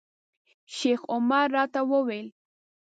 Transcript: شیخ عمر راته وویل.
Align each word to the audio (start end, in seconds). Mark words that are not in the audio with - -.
شیخ 0.75 1.01
عمر 1.13 1.47
راته 1.55 1.81
وویل. 1.91 2.27